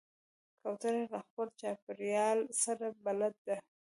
کوتره 0.61 1.01
له 1.13 1.19
خپل 1.27 1.47
چاپېریال 1.59 2.39
سره 2.63 2.85
بلد 3.03 3.35
ده. 3.47 3.55